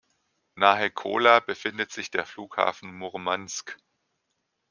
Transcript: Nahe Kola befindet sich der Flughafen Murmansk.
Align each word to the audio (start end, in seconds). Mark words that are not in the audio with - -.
Nahe 0.55 0.89
Kola 0.89 1.41
befindet 1.41 1.91
sich 1.91 2.09
der 2.09 2.25
Flughafen 2.25 2.91
Murmansk. 2.97 3.77